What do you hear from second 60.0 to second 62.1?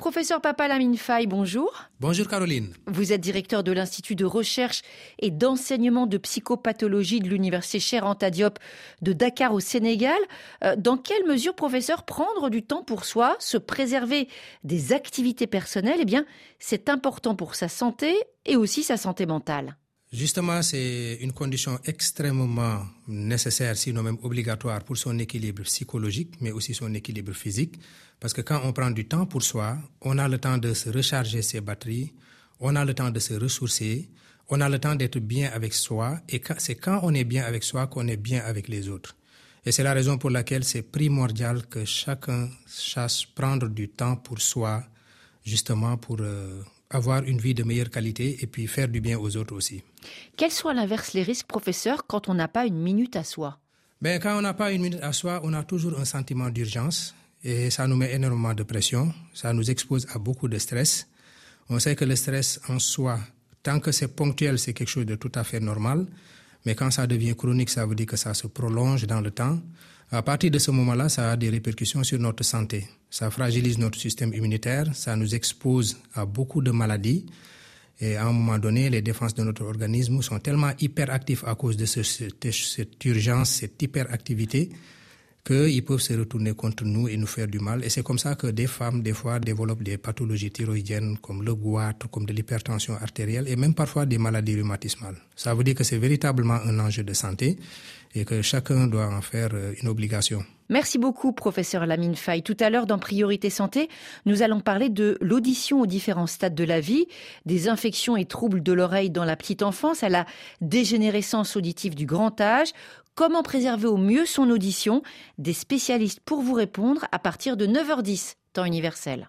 à beaucoup de stress. On sait que